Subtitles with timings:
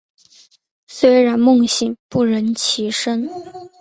[0.87, 3.29] 虽然梦醒不忍起身